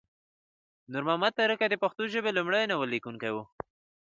نور 0.91 1.03
محمد 1.07 1.31
ترکی 1.37 1.67
د 1.69 1.75
پښتو 1.83 2.03
ژبې 2.13 2.31
لمړی 2.37 2.63
ناول 2.69 2.89
لیکونکی 2.95 3.31
وه 3.33 3.43